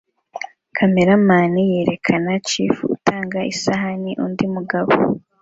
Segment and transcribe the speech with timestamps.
[0.77, 4.93] Kameraman yerekana chef utanga isahani undi mugabo